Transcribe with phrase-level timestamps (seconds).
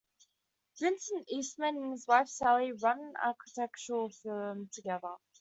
[0.79, 5.15] Vincent Eastman and his wife, Sally, run an architectural firm together.